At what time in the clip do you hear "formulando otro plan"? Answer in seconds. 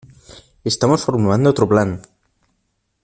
1.05-2.01